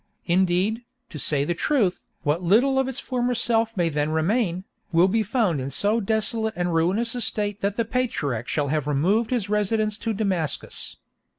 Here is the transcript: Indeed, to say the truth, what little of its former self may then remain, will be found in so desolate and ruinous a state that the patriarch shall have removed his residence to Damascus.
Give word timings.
Indeed, 0.25 0.81
to 1.11 1.19
say 1.19 1.45
the 1.45 1.53
truth, 1.53 1.99
what 2.23 2.41
little 2.41 2.79
of 2.79 2.87
its 2.87 2.99
former 2.99 3.35
self 3.35 3.77
may 3.77 3.87
then 3.87 4.09
remain, 4.09 4.63
will 4.91 5.07
be 5.07 5.21
found 5.21 5.61
in 5.61 5.69
so 5.69 5.99
desolate 6.01 6.55
and 6.57 6.73
ruinous 6.73 7.13
a 7.13 7.21
state 7.21 7.61
that 7.61 7.77
the 7.77 7.85
patriarch 7.85 8.47
shall 8.47 8.69
have 8.69 8.87
removed 8.87 9.29
his 9.29 9.47
residence 9.47 9.99
to 9.99 10.11
Damascus. 10.13 10.97